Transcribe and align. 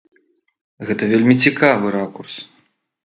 Гэта 0.87 1.03
вельмі 1.13 1.35
цікавы 1.43 1.93
ракурс. 1.97 2.33